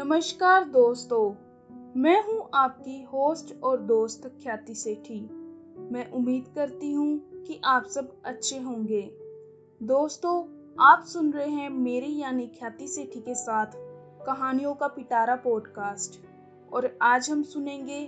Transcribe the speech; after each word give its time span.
नमस्कार 0.00 0.64
दोस्तों, 0.64 1.30
मैं 2.00 2.24
हूँ 2.24 2.48
आपकी 2.54 3.02
होस्ट 3.02 3.62
और 3.62 3.80
दोस्त 3.80 4.22
ख्याति 4.42 4.74
सेठी। 4.74 5.18
मैं 5.92 6.10
उम्मीद 6.12 6.44
करती 6.54 6.92
हूँ 6.92 7.42
कि 7.46 7.60
आप 7.64 7.86
सब 7.86 8.22
अच्छे 8.24 8.58
होंगे। 8.58 9.02
दोस्तों, 9.82 10.44
आप 10.80 11.04
सुन 11.04 11.32
रहे 11.32 11.50
हैं 11.50 11.68
मेरी 11.70 12.16
यानी 12.18 12.46
ख्याति 12.46 12.88
सेठी 12.88 13.20
के 13.20 13.34
साथ 13.34 13.66
कहानियों 14.26 14.74
का 14.74 14.86
पिटारा 14.86 15.36
पॉडकास्ट 15.36 16.20
और 16.72 16.98
आज 17.02 17.30
हम 17.30 17.42
सुनेंगे 17.42 18.04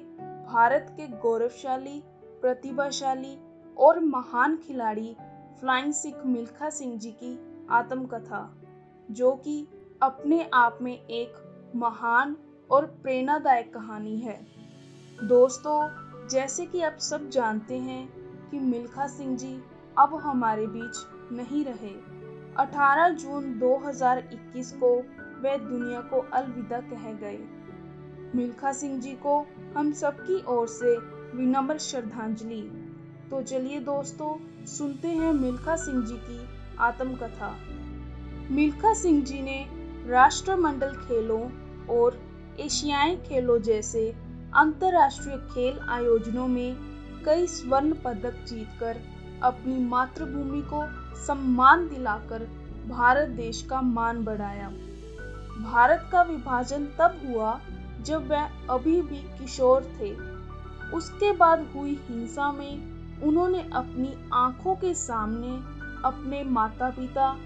भारत 0.48 0.86
के 0.90 1.08
गौरवशाली, 1.18 2.02
प्रतिभाशाली 2.42 3.36
और 3.78 4.00
महान 4.00 4.56
खिलाड़ी 4.56 5.16
फ्लाइंग 5.60 5.92
सिख 5.92 6.26
मिल्खा 6.26 6.70
सिंह 6.70 6.98
जी 6.98 7.10
की 7.10 7.38
आत्मकथा, 7.70 8.56
जो 9.10 9.32
कि 9.32 9.66
अपने 10.02 10.50
आप 10.54 10.78
में 10.82 11.06
एक 11.06 11.51
महान 11.76 12.36
और 12.70 12.86
प्रेरणादायक 12.86 13.74
कहानी 13.74 14.18
है। 14.18 14.46
दोस्तों, 15.24 15.88
जैसे 16.28 16.66
कि 16.66 16.82
आप 16.82 16.96
सब 16.98 17.28
जानते 17.28 17.74
हैं 17.74 18.08
कि 18.50 18.58
मिल्खा 18.58 19.06
सिंह 19.06 19.36
जी 19.36 19.62
अब 19.98 20.14
हमारे 20.14 20.66
बीच 20.66 21.06
नहीं 21.32 21.64
रहे। 21.64 21.94
18 22.56 23.08
जून 23.08 23.58
2021 23.58 24.72
को 24.72 24.96
वे 25.40 25.58
दुनिया 25.58 26.00
को 26.00 26.20
अलविदा 26.20 26.80
कह 26.80 27.12
गए। 27.12 27.38
मिल्खा 28.34 28.72
सिंह 28.72 29.00
जी 29.00 29.12
को 29.12 29.46
हम 29.76 29.92
सबकी 29.92 30.44
ओर 30.48 30.68
से 30.68 30.98
विनम्र 31.36 31.78
श्रद्धांजलि। 31.78 32.88
तो 33.30 33.42
चलिए 33.42 33.80
दोस्तों, 33.80 34.64
सुनते 34.66 35.08
हैं 35.08 35.32
मिल्खा 35.32 35.76
सिंह 35.76 36.04
जी 36.04 36.14
की 36.14 36.48
आत्मकथा। 36.78 37.56
मिल्खा 38.50 38.94
सिंह 38.94 39.24
जी 39.24 39.42
ने 39.42 39.66
राष्ट्रमंडल 40.06 40.92
खेलों 40.92 41.61
और 41.90 42.20
एशियाई 42.60 43.16
खेलों 43.16 43.58
जैसे 43.58 44.14
अंतर्राष्ट्रीय 44.54 45.36
खेल 45.36 45.78
आयोजनों 45.88 46.48
में 46.48 46.76
कई 47.24 47.46
स्वर्ण 47.46 47.94
पदक 47.94 48.44
जीतकर 48.48 49.00
अपनी 49.42 49.84
मातृभूमि 49.84 50.62
को 50.62 50.84
सम्मान 51.26 51.88
दिलाकर 51.88 52.38
भारत 52.88 53.28
देश 53.28 53.62
का 53.62 53.80
मान 53.80 54.24
बढ़ाया। 54.24 54.68
भारत 55.62 56.08
का 56.12 56.22
विभाजन 56.22 56.84
तब 56.84 57.20
हुआ 57.26 57.60
जब 58.00 58.28
वह 58.28 58.48
अभी 58.70 59.02
भी 59.02 59.16
किशोर 59.16 59.84
थे। 59.84 60.14
उसके 60.96 61.32
बाद 61.32 61.66
हुई 61.74 62.00
हिंसा 62.08 62.52
में 62.52 62.92
उन्होंने 63.22 63.60
अपनी 63.72 64.14
आँखों 64.32 64.74
के 64.74 64.94
सामने 64.94 65.56
अपने 66.04 66.44
माता 66.44 66.90
पिता 66.90 67.36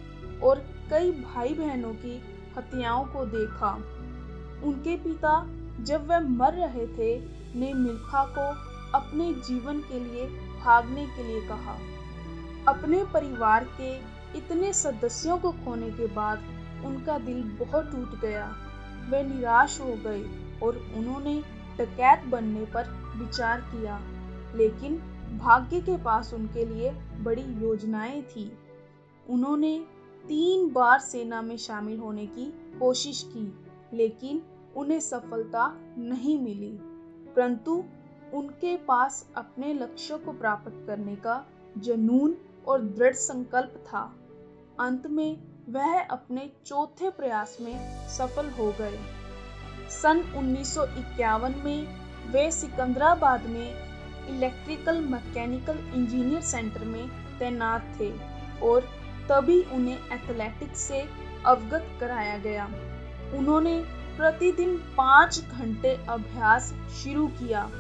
और 0.43 0.65
कई 0.91 1.11
भाई 1.11 1.55
बहनों 1.55 1.93
की 1.95 2.23
हत्याओं 2.59 3.05
को 3.05 3.25
देखा। 3.27 3.79
उनके 4.65 4.97
पिता 4.97 5.47
जब 5.81 6.07
वह 6.07 6.21
मर 6.21 6.53
रहे 6.53 6.87
थे, 6.87 7.29
ने 7.59 7.75
मिल्खा 7.75 8.25
को 8.25 8.77
अपने 8.99 9.33
जीवन 9.33 9.79
के 9.79 10.01
लिए 10.01 10.27
भागने 10.65 11.07
के 11.07 11.23
लिए 11.23 11.41
कहा। 11.41 11.79
अपने 12.69 13.05
परिवार 13.05 13.65
के 13.65 14.17
इतने 14.39 14.73
सदस्यों 14.73 15.39
को 15.39 15.53
खोने 15.53 15.91
के 15.91 16.07
बाद 16.07 16.39
उनका 16.85 17.19
दिल 17.19 17.43
बहुत 17.43 17.93
टूट 17.93 18.21
गया। 18.21 18.57
वे 19.11 19.23
निराश 19.23 19.81
हो 19.81 19.93
गए 19.93 20.51
और 20.63 20.93
उन्होंने 20.97 21.43
डकैत 21.79 22.25
बनने 22.25 22.65
पर 22.65 22.85
विचार 23.17 23.61
किया। 23.61 24.01
लेकिन 24.55 24.97
भाग्य 25.39 25.81
के 25.81 25.97
पास 25.97 26.35
उनके 26.35 26.65
लिए 26.65 26.91
बड़ी 27.21 27.43
योजनाएँ 27.43 28.23
थी। 28.23 28.59
उन्होंने 29.31 29.85
तीन 30.29 30.73
बार 30.73 30.99
सेना 30.99 31.43
में 31.43 31.57
शामिल 31.57 31.99
होने 31.99 32.27
की 32.27 32.77
कोशिश 32.79 33.23
की। 33.23 33.66
लेकिन 33.97 34.43
उन्हें 34.77 35.01
सफलता 35.01 35.77
नहीं 35.99 36.39
मिली। 36.39 36.79
परंतु 37.37 37.85
उनके 38.35 38.77
पास 38.77 39.31
अपने 39.37 39.75
लक्ष्य 39.75 40.19
को 40.19 40.33
प्राप्त 40.33 40.85
करने 40.87 41.17
का 41.17 41.47
जुनून 41.79 42.37
और 42.67 42.83
दृढ़ 42.83 43.15
संकल्प 43.15 43.85
था। 43.87 44.17
अंत 44.81 45.07
में 45.07 45.37
वह 45.69 46.01
अपने 46.01 46.53
चौथे 46.67 47.11
प्रयास 47.11 47.59
में 47.61 48.09
सफल 48.09 48.51
हो 48.51 48.75
गए। 48.81 48.99
सन 49.91 50.21
1951 50.37 51.55
में 51.65 52.07
वे 52.33 52.51
सिकंदराबाद 52.51 53.47
में 53.47 53.75
इलेक्ट्रिकल 54.29 55.01
मैकेनिकल 55.01 55.79
इंजीनियर 55.95 56.41
सेंटर 56.41 56.85
में 56.85 57.09
तैनात 57.39 57.97
थे 58.01 58.13
और 58.63 58.81
तभी 59.31 59.63
उन्हें 59.63 59.99
एथलेटिक्स 60.13 60.79
से 60.79 61.05
अवगत 61.47 61.97
कराया 62.01 62.39
गया। 62.39 62.69
उन्होंने 63.35 63.85
प्रतिदिन 64.17 64.77
पाँच 64.77 65.45
घंटे 65.53 65.99
अभ्यास 66.09 66.75
शुरू 67.05 67.27
किया। 67.27 67.71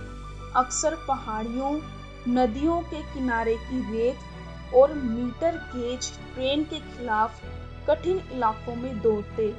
अक्सर 0.56 0.94
पहाड़ियों, 0.94 1.80
नदियों 2.28 2.80
के 2.80 3.02
किनारे 3.02 3.56
की 3.56 3.80
रेत 3.92 4.74
और 4.74 4.94
मीटर 4.94 5.56
गेज 5.56 6.10
ट्रेन 6.34 6.64
के 6.64 6.78
खिलाफ 6.78 7.40
कठिन 7.88 8.22
इलाकों 8.32 8.74
में 8.76 9.00
दौड़ते। 9.00 9.54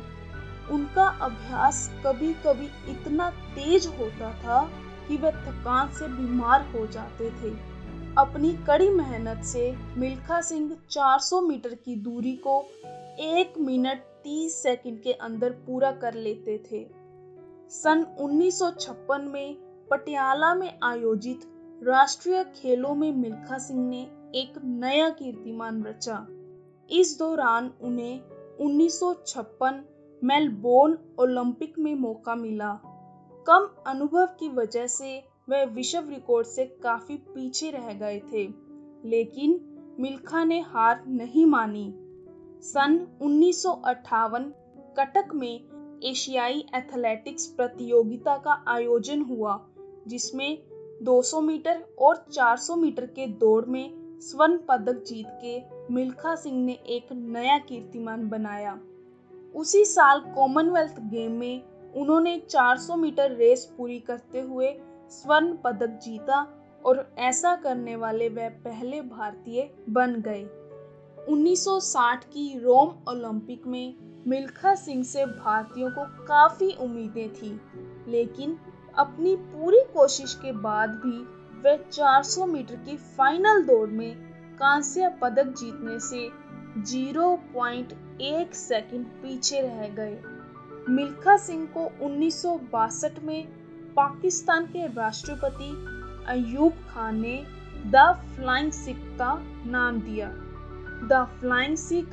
उनका 0.71 1.03
अभ्यास 1.03 1.91
कभी 2.05 2.33
कभी 2.33 2.69
इतना 2.91 3.29
तेज 3.29 3.87
होता 3.87 4.31
था 4.31 4.69
कि 5.07 5.17
वे 5.17 5.31
थकान 5.31 5.91
से 5.93 6.07
बीमार 6.07 6.61
हो 6.61 6.87
जाते 6.87 7.29
थे। 7.29 7.55
अपनी 8.17 8.51
कड़ी 8.67 8.89
मेहनत 8.89 9.43
से 9.43 9.77
मिल्खा 9.97 10.41
सिंह 10.41 10.77
400 10.89 11.41
मीटर 11.41 11.69
की 11.69 11.95
दूरी 11.95 12.35
को 12.47 12.61
एक 13.19 13.53
मिनट 13.57 14.01
30 14.27 14.55
सेकंड 14.63 14.99
के 15.01 15.11
अंदर 15.13 15.51
पूरा 15.65 15.91
कर 15.91 16.13
लेते 16.13 16.57
थे। 16.71 16.87
सन 17.71 18.05
1956 18.19 19.25
में 19.25 19.55
पटियाला 19.91 20.55
में 20.55 20.79
आयोजित 20.83 21.41
राष्ट्रीय 21.83 22.43
खेलों 22.55 22.95
में 22.95 23.11
मिल्खा 23.11 23.57
सिंह 23.57 23.87
ने 23.89 24.01
एक 24.35 24.53
नया 24.63 25.09
कीर्तिमान 25.09 25.83
रचा। 25.83 26.25
इस 26.89 27.15
दौरान 27.19 27.71
उन्हें 27.81 28.19
1956 28.59 29.79
मेलबोर्न 30.21 30.97
ओलंपिक 31.19 31.79
में 31.79 31.95
मौका 31.95 32.35
मिला। 32.35 32.73
कम 33.47 33.69
अनुभव 33.87 34.25
की 34.25 34.49
वजह 34.49 34.87
से 34.87 35.23
वह 35.49 35.63
विश्व 35.65 36.09
रिकॉर्ड 36.09 36.47
से 36.47 36.65
काफ़ी 36.83 37.17
पीछे 37.17 37.69
रह 37.71 37.93
गए 37.93 38.19
थे, 38.33 38.43
लेकिन 39.09 39.59
मिल्खा 39.99 40.43
ने 40.43 40.59
हार 40.61 41.03
नहीं 41.07 41.45
मानी। 41.45 41.93
सन 42.63 43.07
उन्नीस 43.21 43.63
कटक 44.99 45.33
में 45.33 45.99
एशियाई 46.03 46.59
एथलेटिक्स 46.75 47.45
प्रतियोगिता 47.47 48.37
का 48.37 48.63
आयोजन 48.67 49.21
हुआ, 49.21 49.59
जिसमें 50.07 50.57
200 51.03 51.41
मीटर 51.41 51.83
और 51.99 52.25
400 52.31 52.75
मीटर 52.75 53.05
के 53.05 53.27
दौड़ 53.27 53.65
में 53.65 54.19
स्वर्ण 54.19 54.57
पदक 54.57 55.03
जीत 55.03 55.27
के 55.43 55.61
मिल्खा 55.93 56.35
सिंह 56.35 56.65
ने 56.65 56.73
एक 56.89 57.13
नया 57.13 57.57
कीर्तिमान 57.57 58.27
बनाया। 58.29 58.79
उसी 59.55 59.85
साल 59.85 60.19
कॉमनवेल्थ 60.35 60.99
गेम 60.99 61.31
में 61.31 61.61
उन्होंने 61.95 62.37
400 62.49 62.95
मीटर 62.95 63.31
रेस 63.31 63.73
पूरी 63.77 63.99
करते 63.99 64.41
हुए 64.41 64.75
स्वर्ण 65.09 65.57
पदक 65.63 65.99
जीता 66.03 66.45
और 66.85 67.15
ऐसा 67.17 67.55
करने 67.55 67.95
वाले 67.95 68.29
वह 68.29 68.49
पहले 68.49 69.01
भारतीय 69.01 69.69
बन 69.89 70.21
गए। 70.21 70.47
1960 71.29 72.23
की 72.23 72.59
रोम 72.59 72.89
ओलंपिक 73.09 73.65
में 73.67 73.95
मिल्खा 74.27 74.73
सिंह 74.75 75.03
से 75.03 75.25
भारतीयों 75.25 75.89
को 75.91 76.03
काफ़ी 76.25 76.71
उम्मीदें 76.71 77.29
थी, 77.33 77.49
लेकिन 78.07 78.57
अपनी 78.97 79.35
पूरी 79.35 79.79
कोशिश 79.93 80.33
के 80.33 80.51
बाद 80.51 80.89
भी 80.89 81.17
वह 81.63 81.77
400 81.91 82.47
मीटर 82.47 82.75
की 82.75 82.97
फाइनल 83.17 83.63
दौड़ 83.63 83.89
में 83.89 84.15
कांस्य 84.59 85.09
पदक 85.21 85.53
जीतने 85.57 85.99
से 85.99 86.29
0.1 86.83 88.53
सेकंड 88.53 89.05
पीछे 89.05 89.61
रह 89.61 89.87
गए। 89.89 90.19
मिल्खा 90.89 91.37
सिंह 91.37 91.65
को 91.67 91.85
उन्नीस 92.05 92.41
सौ 92.41 92.57
बासठ 92.73 93.23
में 93.23 93.47
पाकिस्तान 93.95 94.65
के 94.65 94.87
राष्ट्रपति 94.87 95.71
अयूब 96.27 96.73
खान 96.89 97.19
ने 97.19 97.43
द 97.85 98.11
फ्लाइंग 98.35 98.71
सिख 98.71 98.97
का 99.19 99.33
नाम 99.65 100.01
दिया। 100.01 100.33
द 101.03 101.27
फ्लाइंग 101.39 101.77
सिख, 101.77 102.05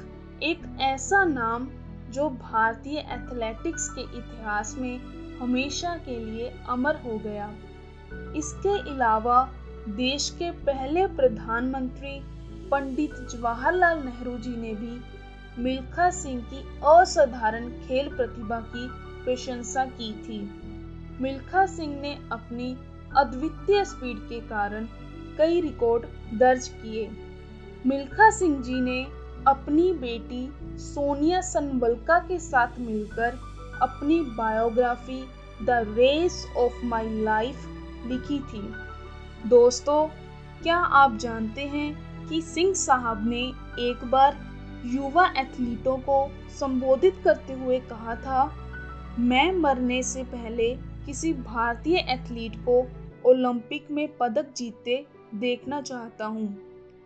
एक 0.43 0.79
ऐसा 0.81 1.25
नाम 1.25 1.69
जो 2.11 2.29
भारतीय 2.31 2.99
एथलेटिक्स 2.99 3.89
के 3.89 4.01
इतिहास 4.01 4.77
में 4.79 5.01
हमेशा 5.39 5.97
के 5.97 6.19
लिए 6.25 6.53
अमर 6.69 6.97
हो 6.97 7.19
गया। 7.19 7.51
इसके 8.37 8.79
अलावा 8.91 9.51
देश 9.89 10.31
के 10.31 10.51
पहले 10.51 11.07
प्रधानमंत्री 11.07 12.21
पंडित 12.71 13.15
जवाहरलाल 13.15 13.99
नेहरू 13.99 14.39
जी 14.39 14.57
ने 14.57 14.75
भी 14.75 15.01
मिल्खा 15.63 16.11
सिंह 16.11 16.43
की 16.43 16.63
असाधारण 16.87 17.69
खेल 17.69 18.09
प्रतिभा 18.09 18.61
की 18.61 18.89
प्रशंसा 19.25 19.85
की 19.85 20.13
थी। 20.13 20.41
मिल्खा 21.23 21.67
सिंह 21.67 22.01
ने 22.01 22.19
अपनी 22.33 22.77
अद्वितीय 23.17 23.85
स्पीड 23.85 24.19
के 24.19 24.41
कारण 24.41 24.89
कई 25.39 25.61
रिकॉर्ड 25.61 26.07
दर्ज 26.39 26.69
किए। 26.69 27.11
मिल्खा 27.87 28.29
सिंह 28.31 28.61
जी 28.63 28.81
ने 28.81 29.03
अपनी 29.47 29.93
बेटी 29.93 30.79
सोनिया 30.79 31.41
सनबलका 31.41 32.19
के 32.19 32.39
साथ 32.39 32.79
मिलकर 32.81 33.39
अपनी 33.83 34.21
biography 34.37 35.21
the 35.63 35.71
race 35.89 36.47
of 36.57 36.85
my 36.85 37.09
life 37.25 37.67
लिखी 38.07 38.39
थी। 38.43 38.63
दोस्तों, 39.49 40.07
क्या 40.63 40.77
आप 40.77 41.17
जानते 41.17 41.63
हैं 41.67 42.27
कि 42.29 42.41
सिंह 42.43 42.73
साहब 42.75 43.29
ने 43.29 43.43
एक 43.81 44.05
बार 44.05 44.39
युवा 44.85 45.27
एथलीटों 45.39 45.97
को 45.99 46.17
संबोधित 46.61 47.21
करते 47.25 47.53
हुए 47.53 47.79
कहा 47.83 48.15
था, 48.17 48.45
मैं 49.19 49.53
मरने 49.53 50.03
से 50.03 50.23
पहले 50.25 50.75
किसी 51.07 51.33
भारतीय 51.35 51.99
एथलीट 51.99 52.57
को 52.59 52.81
ओलंपिक 53.25 53.91
में 53.91 54.09
पदक 54.17 54.55
जीतते 54.57 55.05
देखना 55.35 55.81
चाहता 55.83 56.27
हूँ। 56.27 56.49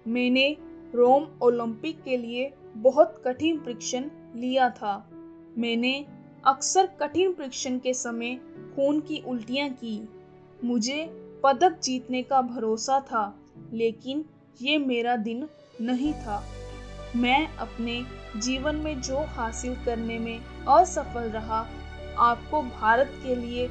मैंने 0.08 0.56
रोम 0.94 1.26
ओलंपिक 1.42 2.02
के 2.02 2.16
लिए 2.16 2.52
बहुत 2.76 3.22
कठिन 3.24 3.58
परीक्षण 3.58 4.04
लिया 4.36 4.70
था। 4.70 5.10
मैंने 5.58 6.06
अक्सर 6.46 6.86
कठिन 6.86 7.32
परीक्षण 7.32 7.78
के 7.78 7.94
समय 7.94 8.34
खून 8.76 9.00
की 9.00 9.22
उल्टियाँ 9.26 9.68
की। 9.68 10.08
मुझे 10.64 11.04
पदक 11.44 11.78
जीतने 11.80 12.22
का 12.22 12.40
भरोसा 12.42 13.00
था, 13.00 13.38
लेकिन 13.72 14.24
ये 14.62 14.78
मेरा 14.78 15.16
दिन 15.16 15.48
नहीं 15.80 16.12
था। 16.12 16.44
मैं 17.16 17.46
अपने 17.56 18.02
जीवन 18.36 18.76
में 18.76 19.00
जो 19.00 19.18
हासिल 19.18 19.74
करने 19.84 20.18
में 20.18 20.40
असफल 20.68 21.30
रहा, 21.30 21.66
आपको 22.18 22.62
भारत 22.62 23.12
के 23.26 23.34
लिए 23.34 23.68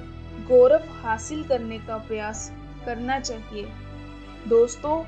गौरव 0.48 0.84
हासिल 1.02 1.44
करने 1.44 1.80
का 1.80 1.98
प्रयास 1.98 2.52
करना 2.86 3.20
चाहिए। 3.20 3.68
दोस्तों, 4.48 5.04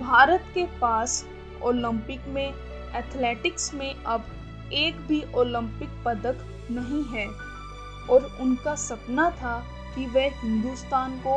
भारत 0.00 0.44
के 0.54 0.64
पास 0.80 1.26
ओलंपिक 1.62 2.26
में 2.26 2.54
एथलेटिक्स 2.94 3.72
में 3.74 3.94
अब 3.94 4.24
एक 4.72 4.96
भी 5.00 5.22
ओलंपिक 5.34 5.88
पदक 6.04 6.46
नहीं 6.70 7.04
है। 7.04 7.26
और 8.10 8.38
उनका 8.40 8.74
सपना 8.74 9.30
था 9.30 9.58
कि 9.94 10.06
वह 10.06 10.40
हिंदुस्तान 10.40 11.18
को 11.26 11.36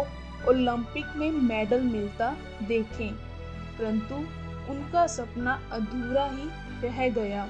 ओलंपिक 0.49 1.15
में 1.15 1.31
मेडल 1.31 1.81
मिलता 1.81 2.35
देखें, 2.63 3.13
परंतु 3.77 4.15
उनका 4.71 5.07
सपना 5.07 5.61
अधूरा 5.71 6.25
ही 6.25 6.49
रह 6.81 7.09
गया। 7.09 7.47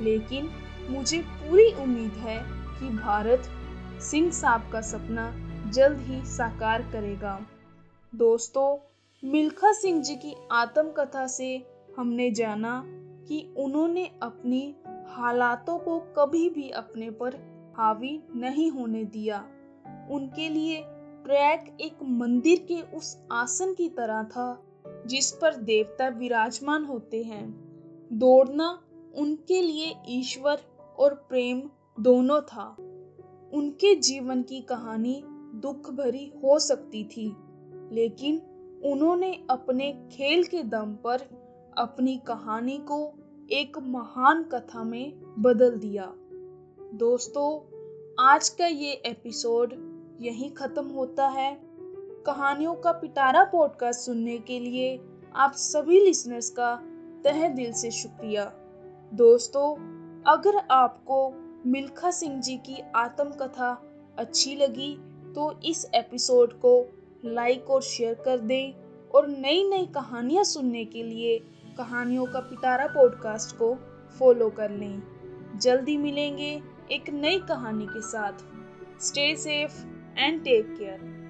लेकिन 0.00 0.50
मुझे 0.90 1.18
पूरी 1.18 1.70
उम्मीद 1.72 2.12
है 2.12 2.38
कि 2.80 2.88
भारत 2.88 3.48
सिंह 4.02 4.30
साहब 4.30 4.70
का 4.72 4.80
सपना 4.80 5.32
जल्द 5.70 5.98
ही 6.00 6.20
साकार 6.26 6.82
करेगा। 6.82 7.40
दोस्तों, 8.14 8.78
मिल्खा 9.22 9.72
सिंह 9.72 10.02
जी 10.02 10.14
की 10.16 10.34
आत्मकथा 10.52 11.26
से 11.26 11.56
हमने 11.98 12.30
जाना 12.30 12.82
कि 13.28 13.54
उन्होंने 13.56 14.10
अपनी 14.22 14.76
हालातों 15.06 15.78
को 15.78 15.98
कभी 16.00 16.50
भी 16.50 16.70
अपने 16.70 17.10
पर 17.10 17.34
हावी 17.76 18.22
नहीं 18.36 18.70
होने 18.70 19.04
दिया। 19.04 19.38
उनके 20.10 20.48
लिए 20.48 20.82
ट्रैक 21.24 21.76
एक 21.80 21.92
मंदिर 22.02 22.58
के 22.58 22.96
उस 22.96 23.22
आसन 23.32 23.74
की 23.74 23.88
तरह 23.88 24.22
था, 24.22 24.62
जिस 25.06 25.32
पर 25.32 25.54
देवता 25.54 26.08
विराजमान 26.08 26.84
होते 26.84 27.22
हैं। 27.22 27.46
दौड़ना 28.12 28.82
उनके 29.16 29.62
लिए 29.62 29.94
ईश्वर 30.08 30.60
और 30.98 31.14
प्रेम 31.14 31.62
दोनों 32.00 32.40
था। 32.40 32.76
उनके 33.54 33.94
जीवन 33.94 34.42
की 34.42 34.60
कहानी 34.60 35.22
दुख 35.54 35.90
भरी 35.90 36.32
हो 36.44 36.58
सकती 36.58 37.04
थी, 37.04 37.36
लेकिन 37.92 38.40
उन्होंने 38.84 39.32
अपने 39.50 40.08
खेल 40.12 40.44
के 40.44 40.62
दम 40.62 40.94
पर 40.94 41.18
अपनी 41.78 42.16
कहानी 42.16 42.76
को 42.78 43.14
एक 43.50 43.78
महान 43.78 44.42
कथा 44.42 44.82
में 44.84 45.12
बदल 45.38 45.70
दिया। 45.70 46.12
दोस्तों, 46.94 47.48
आज 48.20 48.48
का 48.48 48.66
ये 48.66 48.92
एपिसोड 49.06 49.74
यहीं 50.20 50.50
ख़त्म 50.50 50.86
होता 50.86 51.26
है। 51.26 51.60
कहानियों 52.26 52.74
का 52.74 52.92
पिटारा 52.92 53.44
पॉडकास्ट 53.44 54.00
सुनने 54.00 54.38
के 54.38 54.60
लिए 54.60 55.00
आप 55.34 55.52
सभी 55.52 56.00
लिसनर्स 56.00 56.50
का 56.50 56.74
तह 57.24 57.48
दिल 57.48 57.72
से 57.72 57.90
शुक्रिया। 57.90 58.44
दोस्तों, 59.14 59.74
अगर 60.22 60.56
आपको 60.70 61.30
मिल्खा 61.66 62.10
सिंह 62.10 62.40
जी 62.40 62.56
की 62.56 62.82
आत्मकथा 62.94 63.70
अच्छी 64.18 64.56
लगी 64.56 64.94
तो 65.34 65.60
इस 65.64 65.86
एपिसोड 65.94 66.52
को 66.52 66.86
लाइक 67.24 67.70
और 67.70 67.82
शेयर 67.82 68.14
कर 68.14 68.38
दें 68.38 68.72
और 69.14 69.28
नई 69.28 69.68
नई 69.68 69.86
कहानियाँ 69.86 70.44
सुनने 70.44 70.84
के 70.84 71.02
लिए 71.02 71.38
कहानियों 71.78 72.26
का 72.26 72.40
पिटारा 72.40 72.86
पॉडकास्ट 72.86 73.56
को 73.56 73.78
फॉलो 74.18 74.50
कर 74.50 74.70
लें। 74.70 75.02
जल्दी 75.58 75.96
मिलेंगे 75.96 76.62
एक 76.90 77.10
नई 77.10 77.38
कहानी 77.40 77.86
के 77.86 78.00
साथ। 78.00 78.32
Stay 79.00 79.36
safe 79.36 79.86
and 80.18 80.44
take 80.44 80.76
care 80.78 81.27